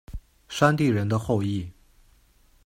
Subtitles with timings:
[0.49, 1.71] 山地人的后裔。